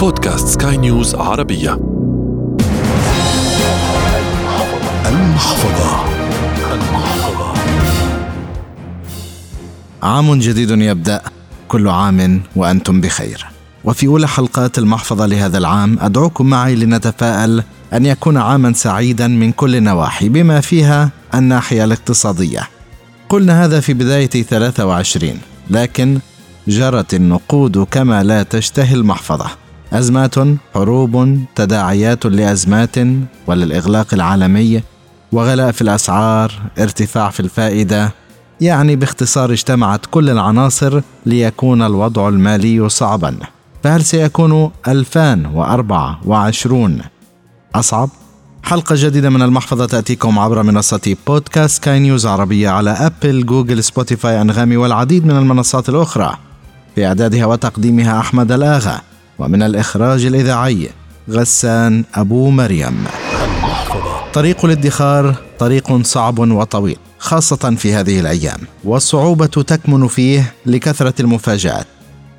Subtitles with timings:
[0.00, 1.72] بودكاست سكاي نيوز عربية.
[5.06, 6.04] المحفظة.
[6.72, 7.54] المحفظة.
[10.02, 11.20] عام جديد يبدأ.
[11.68, 13.46] كل عام وأنتم بخير.
[13.84, 17.62] وفي أولى حلقات المحفظة لهذا العام أدعوكم معي لنتفائل
[17.92, 22.68] أن يكون عاما سعيدا من كل النواحي بما فيها الناحية الاقتصادية.
[23.28, 25.38] قلنا هذا في بداية 23
[25.70, 26.18] لكن
[26.68, 29.69] جرت النقود كما لا تشتهي المحفظة.
[29.92, 30.34] أزمات
[30.74, 32.96] حروب تداعيات لأزمات
[33.46, 34.82] وللإغلاق العالمي
[35.32, 38.12] وغلاء في الأسعار ارتفاع في الفائدة
[38.60, 43.36] يعني باختصار اجتمعت كل العناصر ليكون الوضع المالي صعبا
[43.84, 46.98] فهل سيكون 2024
[47.74, 48.08] أصعب؟
[48.62, 54.40] حلقة جديدة من المحفظة تأتيكم عبر منصة بودكاست سكاي نيوز عربية على أبل، جوجل، سبوتيفاي،
[54.40, 56.36] أنغامي والعديد من المنصات الأخرى.
[56.94, 59.00] في إعدادها وتقديمها أحمد الآغا
[59.40, 60.88] ومن الإخراج الإذاعي
[61.30, 63.04] غسان أبو مريم.
[64.32, 71.86] طريق الادخار طريق صعب وطويل خاصة في هذه الأيام والصعوبة تكمن فيه لكثرة المفاجآت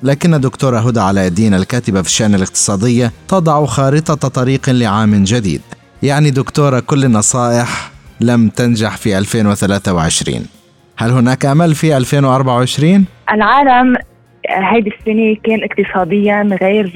[0.02, 5.60] لكن دكتورة هدى علاء الدين الكاتبة في الشأن الاقتصادية تضع خارطة طريق لعام جديد
[6.02, 7.90] يعني دكتورة كل النصائح
[8.20, 10.46] لم تنجح في 2023
[10.96, 13.96] هل هناك أمل في 2024؟ العالم
[14.48, 16.90] هيدي السنة كان اقتصاديا غير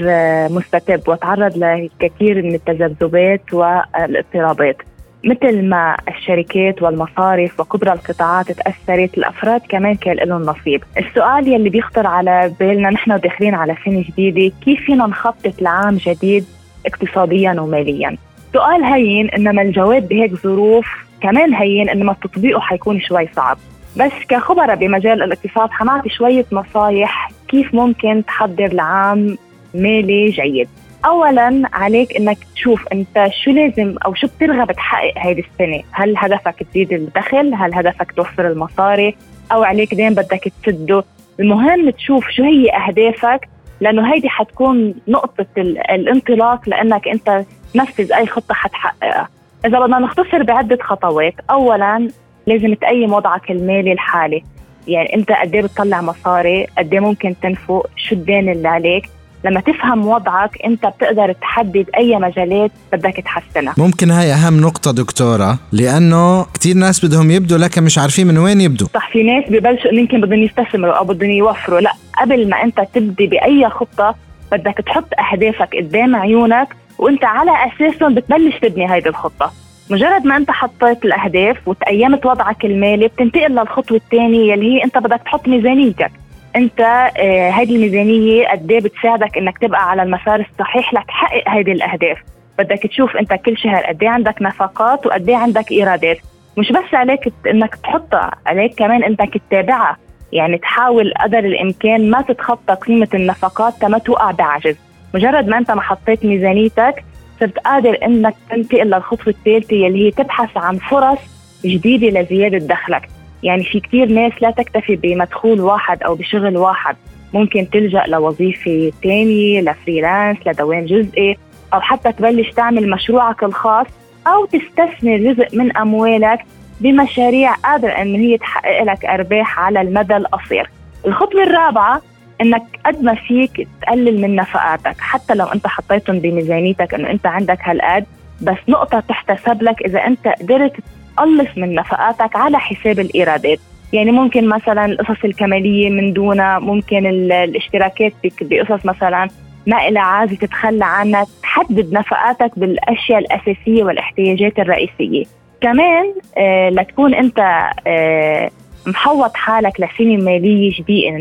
[0.51, 4.77] مستتب وتعرض لكثير من التذبذبات والاضطرابات.
[5.25, 10.83] مثل ما الشركات والمصارف وكبرى القطاعات تأثرت الأفراد كمان كان لهم نصيب.
[10.99, 16.45] السؤال يلي بيخطر على بالنا نحن داخلين على سنة جديدة كيف فينا نخطط لعام جديد
[16.87, 18.17] اقتصاديا وماليا؟
[18.53, 20.87] سؤال هين إنما الجواب بهيك ظروف
[21.21, 23.59] كمان هين إنما تطبيقه حيكون شوي صعب.
[23.97, 29.39] بس كخبراء بمجال الاقتصاد حنعطي شوية نصايح كيف ممكن تحضر لعام
[29.75, 30.69] مالي جيد؟
[31.05, 35.83] اولا عليك إنك تشوف أنت شو لازم أو شو بترغب تحقق هيدي السنة.
[35.93, 39.17] هل هدفك تزيد الدخل؟ هل هدفك توفر المصاري؟
[39.53, 41.05] أو عليك دين بدك تسده.
[41.41, 43.49] المهم تشوف شو هي أهدافك
[43.81, 45.47] لأنه هيدي حتكون نقطة
[45.91, 47.45] الانطلاق لأنك أنت
[47.75, 49.29] تنفذ أي خطة حتحققها.
[49.67, 52.09] إذا بدنا نختصر بعدة خطوات اولا
[52.47, 54.45] لازم تقيم وضعك المالي الحالي.
[54.89, 59.09] يعني انت قد إيه بتطلع مصاري قد إيه ممكن تنفق شو الدين اللي عليك.
[59.45, 63.75] لما تفهم وضعك انت بتقدر تحدد أي مجالات بدك تحسنها.
[63.79, 68.61] ممكن هاي أهم نقطة دكتورة لأنه كثير ناس بدهم يبدوا لكن مش عارفين من وين
[68.61, 68.89] يبدوا.
[68.95, 71.81] صح في ناس ببلشوا يمكن بدهم يستثمروا أو بدهم يوفروا.
[71.81, 74.15] لا قبل ما أنت تبدي بأي خطة
[74.53, 76.69] بدك تحط أهدافك قدام عيونك
[76.99, 79.53] وأنت على أساسهم بتبلش تبني هيدي الخطة.
[79.91, 85.21] مجرد ما انت حطيت الأهداف وتقيمت وضعك المالي بتنتقل للخطوة الثانية اللي هي انت بدك
[85.25, 86.11] تحط ميزانيتك.
[86.57, 92.19] انت آه هذه الميزانية قد إيه بتساعدك إنك تبقى على المسار الصحيح لتحقق هذه الأهداف.
[92.59, 96.19] بدك تشوف انت كل شهر قد إيه عندك نفقات وقد إيه عندك إيرادات.
[96.59, 99.97] مش بس عليك إنك تحطها عليك كمان إنك تتابعها.
[100.33, 104.77] يعني تحاول قدر الإمكان ما تتخطى قيمة النفقات تما توقع بعجز.
[105.15, 107.05] مجرد ما انت ما حطيت ميزانيتك
[107.41, 111.19] صرت قادر إنك تنتقل للخطوة الثالثة اللي هي تبحث عن فرص
[111.65, 113.09] جديدة لزيادة دخلك.
[113.43, 116.97] يعني في كثير ناس لا تكتفي بمدخول واحد أو بشغل واحد.
[117.33, 121.37] ممكن تلجأ لوظيفة ثانية لفريلانس لدوام جزئي
[121.75, 123.87] أو حتى تبلش تعمل مشروعك الخاص
[124.27, 126.39] أو تستثمر جزء من أموالك
[126.81, 130.71] بمشاريع قادر إن هي تحقق لك أرباح على المدى القصير.
[131.07, 132.03] الخطوة الرابعة
[132.41, 137.59] إنك قد ما فيك تقلل من نفقاتك حتى لو أنت حطيتهم بميزانيتك إنه أنت عندك
[137.63, 138.05] هالقد
[138.43, 140.73] بس نقطة تحتسب لك إذا أنت قدرت
[141.17, 143.59] تقلص من نفقاتك على حساب الإيرادات.
[143.93, 149.29] يعني ممكن مثلا القصص الكمالية من دونها ممكن الاشتراكات بقصص مثلا
[149.67, 155.25] ما إلى عازة تتخلى عنها تحدد نفقاتك بالأشياء الأساسية والاحتياجات الرئيسية.
[155.61, 158.51] كمان آه لتكون أنت آه
[158.87, 161.17] محوط حالك لسنة مالية جديدة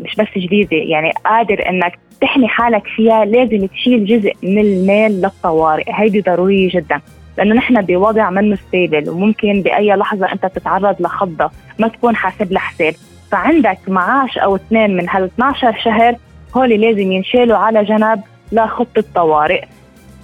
[0.00, 5.84] مش بس جديدة يعني قادر إنك تحمي حالك فيها لازم تشيل جزء من المال للطوارئ.
[5.88, 7.00] هيدي ضرورية جدا
[7.38, 12.60] لأنه نحن بوضع منه ستيبل وممكن بأي لحظة أنت تتعرض لخضه ما تكون حاسب لها
[12.60, 12.94] حساب
[13.32, 16.16] فعندك معاش أو اثنين من هال 12 شهر
[16.56, 18.20] هول لازم ينشالوا على جنب
[18.52, 19.64] لخطه طوارئ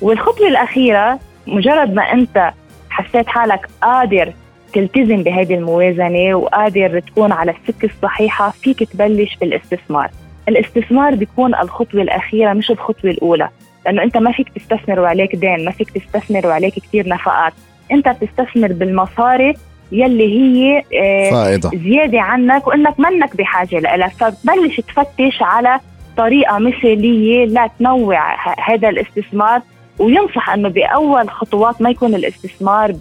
[0.03, 2.51] والخطوه الأخيرة مجرد ما أنت
[2.91, 4.33] حسيت حالك قادر
[4.73, 10.11] تلتزم بهذه الموازنة وقادر تكون على السكة الصحيحة فيك تبلش بالاستثمار
[10.49, 13.49] الاستثمار بيكون الخطوة الأخيرة مش الخطوة الأولى
[13.87, 17.53] لأنه أنت ما فيك تستثمر وعليك دين ما فيك تستثمر وعليك كثير نفقات.
[17.93, 19.55] أنت بتستثمر بالمصاري
[19.93, 21.71] يلي هي آه، فائضة.
[21.75, 25.81] زيادة عنك وإنك منك بحاجة لها فبتبلش تفتش على
[26.17, 28.37] طريقة مثالية لتنوع
[28.71, 29.61] هذا الاستثمار.
[29.99, 32.93] وينصح إنه بأول خطوات ما يكون الاستثمار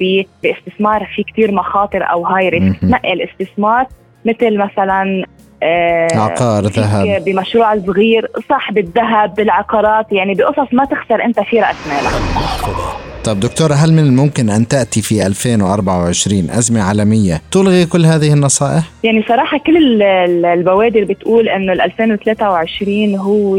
[0.44, 3.86] باستثمار في كثير مخاطر أو هاي ريسك نقي الاستثمار
[4.26, 5.26] مثل مثلا
[5.64, 7.24] آه عقار ذهب.
[7.26, 13.15] بمشروع صغير صح بالذهب بالعقارات يعني بقصص ما تخسر أنت في رأس مالك.
[13.26, 18.84] طب دكتورة هل من الممكن أن تأتي في 2024 أزمة عالمية تلغي كل هذه النصائح؟
[19.04, 20.02] يعني صراحة كل
[20.46, 23.56] البوادر بتقول أنه 2023 هو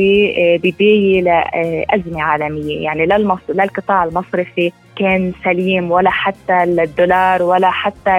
[0.57, 2.85] بداية لأزمة عالمية.
[2.85, 3.07] يعني
[3.49, 8.19] للقطاع المصرفي كان سليم ولا حتى الدولار ولا حتى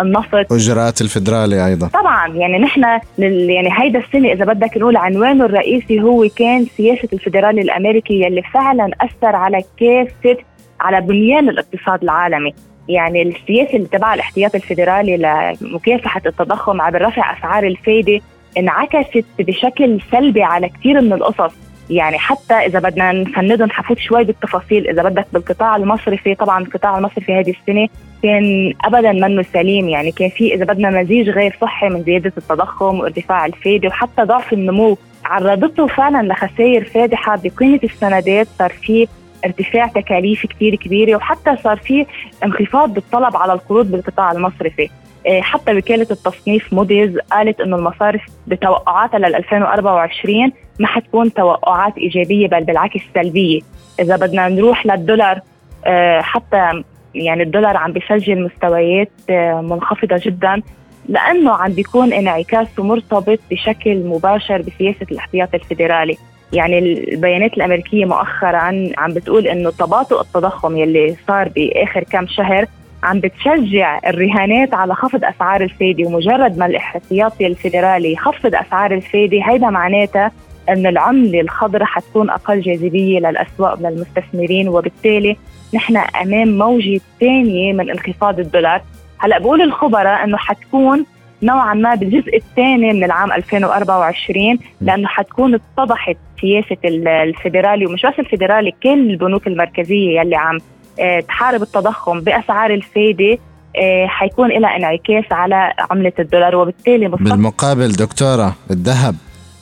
[0.00, 0.52] النفط.
[0.52, 1.88] اجراءات الفدرالي أيضا.
[1.88, 2.82] طبعا يعني نحن
[3.18, 8.90] يعني هيدا السنة إذا بدك نقول عنوانه الرئيسي هو كان سياسة الفدرالي الأمريكي يلي فعلا
[9.00, 10.36] أثر على كافة
[10.80, 12.54] على بنيان الاقتصاد العالمي.
[12.88, 15.16] يعني السياسة اللي تبع الاحتياط الفيدرالي
[15.60, 18.20] لمكافحه التضخم عبر رفع أسعار الفايدة
[18.58, 21.54] انعكست بشكل سلبي على كثير من القصص.
[21.90, 27.34] يعني حتى إذا بدنا نفندهم حفوت شوي بالتفاصيل إذا بدك بالقطاع المصرفي طبعا القطاع المصرفي
[27.34, 27.88] هذه السنة
[28.22, 29.88] كان ابدا منه سليم.
[29.88, 34.52] يعني كان في إذا بدنا مزيج غير صحي من زيادة التضخم وارتفاع الفائده وحتى ضعف
[34.52, 34.98] النمو.
[35.24, 39.08] عرضته فعلا لخسائر فادحة بقيمة السندات صار في
[39.44, 42.06] ارتفاع تكاليف كثير كبيرة وحتى صار في
[42.44, 44.88] انخفاض بالطلب على القروض بالقطاع المصرفي.
[45.26, 52.48] إيه، حتى وكالة التصنيف موديز قالت إنه المصارف بتوقعاتها لل 2024 ما حتكون توقعات إيجابية
[52.48, 53.60] بل بالعكس سلبية،
[54.00, 55.40] إذا بدنا نروح للدولار
[55.86, 56.82] إيه، حتى
[57.14, 60.62] يعني الدولار عم بيسجل مستويات إيه، منخفضة جدا
[61.08, 66.16] لأنه عم بيكون انعكاسه مرتبط بشكل مباشر بسياسة الاحتياط الفيدرالي.
[66.52, 72.66] يعني البيانات الأمريكية مؤخرا عم بتقول إنه تباطؤ التضخم يلي صار بآخر كم شهر
[73.02, 79.70] عم بتشجع الرهانات على خفض أسعار الفايدة ومجرد ما الاحتياطي الفيدرالي يخفض أسعار الفايدة هيدا
[79.70, 80.32] معناتها
[80.68, 85.36] أن العملة الخضراء حتكون أقل جاذبية للأسواق وللمستثمرين وبالتالي
[85.74, 88.82] نحن أمام موجة ثانية من انخفاض الدولار.
[89.18, 91.06] هلأ بقول الخبراء إنه حتكون
[91.42, 98.72] نوعا ما بالجزء الثاني من العام 2024 لأنه حتكون اتضحت سياسة الفيدرالي ومش بس الفيدرالي
[98.82, 100.58] كل البنوك المركزية يلي عم
[101.00, 103.38] آه، تحارب التضخم بأسعار الفايدة
[103.76, 106.56] آه، حيكون لها انعكاس على عملة الدولار.
[106.56, 109.14] وبالتالي بالمقابل دكتورة الذهب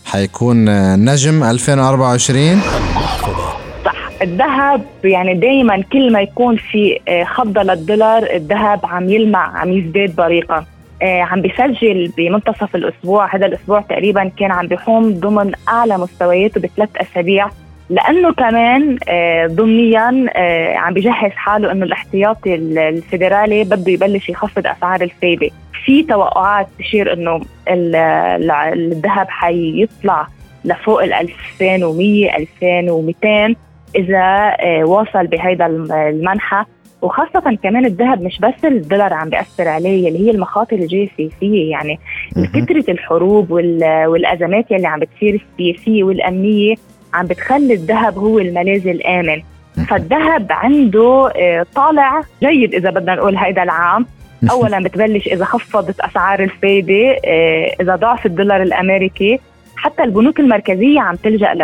[0.05, 2.61] حيكون آه، نجم 2024
[3.85, 3.95] صح.
[4.23, 10.57] الذهب يعني دائما كل ما يكون في خفضه للدولار الذهب عم يلمع عم يزداد بريقا.
[10.57, 10.74] آه،
[11.05, 17.49] عم بيسجل بمنتصف الأسبوع هذا الأسبوع تقريبا كان عم بيحوم ضمن أعلى مستوياته بثلاث أسابيع.
[17.91, 25.03] لأنه كمان آه، ضمنيا آه، عم بجهز حاله إنه الاحتياطي الفيدرالي بده يبلش يخفض أسعار
[25.03, 25.51] الفايدة.
[25.85, 30.27] في توقعات تشير إنه الذهب حيطلع
[30.65, 33.57] لفوق ال 2100 2200
[33.97, 36.65] إذا واصل بهذا المنحى
[37.05, 41.99] وخاصة كمان الذهب مش بس الدولار عم بيأثر عليه اللي هي المخاطر الجيوسياسية يعني
[42.55, 46.75] كثرة الحروب والأزمات اللي عم بتصير السياسية والأمنية
[47.15, 49.43] عم بتخلي الذهب هو الملاذ الآمن.
[49.89, 54.07] فالذهب عنده آه، طالع جيد إذا بدنا نقول هيدا العام.
[54.51, 59.41] اولا بتبلش إذا خفضت أسعار الفايدة آه، إذا ضعف الدولار الأمريكي.
[59.77, 61.55] حتى البنوك المركزية عم تلجأ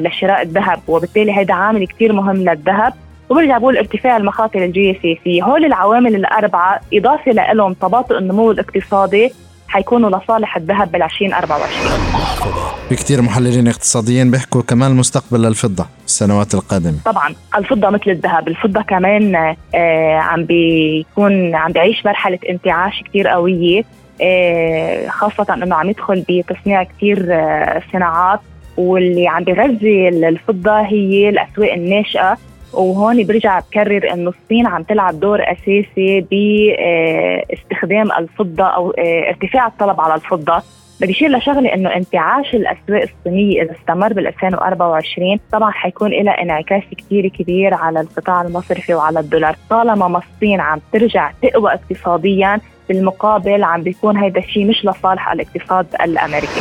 [0.00, 2.92] لشراء الذهب وبالتالي هذا عامل كثير مهم للذهب.
[3.30, 9.32] وبرجع بقول ارتفاع المخاطر الجيوسياسية هول العوامل الأربعة إضافة لهم تباطؤ النمو الاقتصادي
[9.68, 16.98] حيكونوا لصالح الذهب بال 2024 في كثير محللين اقتصاديين بيحكوا كمان مستقبل للفضة السنوات القادمة.
[17.04, 18.48] طبعا الفضة مثل الذهب.
[18.48, 23.82] الفضة كمان آه عم بيكون عم بيعيش مرحلة انتعاش كثير قوية.
[24.22, 28.40] آه خاصة إنه عم يدخل بتصنيع كثير آه صناعات.
[28.76, 32.38] واللي عم بيغذي الفضة هي الأسواق الناشئة.
[32.72, 40.00] وهون برجع بكرر انه الصين عم تلعب دور أساسي باستخدام الفضة أو آه، ارتفاع الطلب
[40.00, 40.62] على الفضة.
[41.00, 46.82] بدي اشير لشغلة إنه انتعاش الأسواق الصينية إذا استمر بال 2024 طبعا حيكون لها انعكاس
[46.98, 49.56] كثير كبير على القطاع المصرفي وعلى الدولار.
[49.70, 55.86] طالما ما الصين عم ترجع تقوى اقتصاديا بالمقابل عم بيكون هيدا الشيء مش لصالح الاقتصاد
[56.04, 56.60] الأمريكي.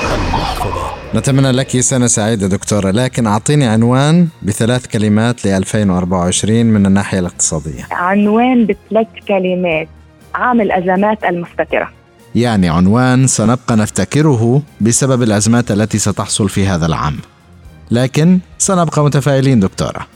[1.16, 7.88] نتمنى لك سنة سعيدة دكتورة لكن أعطيني عنوان بثلاث كلمات ل 2024 من الناحية الاقتصادية.
[7.92, 9.88] عنوان بثلاث كلمات.
[10.36, 11.90] عام الأزمات المستترة.
[12.36, 17.18] يعني عنوان سنبقى نفتكره بسبب الأزمات التي ستحصل في هذا العام.
[17.92, 20.08] لكن سنبقى متفائلين دكتورة.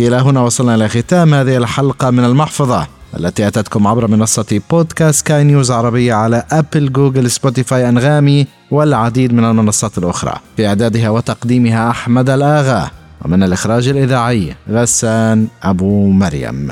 [0.00, 2.86] إلى هنا وصلنا إلى ختام هذه الحلقة من المحفظة.
[3.16, 9.44] التي أتتكم عبر منصة بودكاست سكاي نيوز عربية على أبل جوجل سبوتيفاي أنغامي والعديد من
[9.44, 10.34] المنصات الأخرى.
[10.56, 12.90] في إعدادها وتقديمها أحمد الآغا
[13.24, 16.68] ومن الإخراج الإذاعي غسان أبو مريم.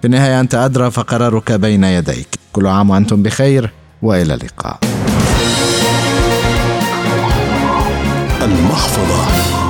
[0.00, 2.28] في النهاية أنت أدرى فقرارك بين يديك.
[2.52, 3.70] كل عام وأنتم بخير
[4.02, 4.78] وإلى اللقاء.
[8.42, 9.65] المحفظة.